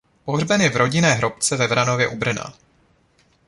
[0.25, 2.53] Pohřben je v rodinné hrobce ve Vranově u Brna.